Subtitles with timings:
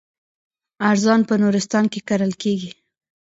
[0.89, 2.71] ارزن په نورستان کې کرل کیږي.